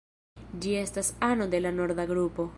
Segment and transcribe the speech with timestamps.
[0.63, 2.47] Ĝi estas ano de la norda grupo.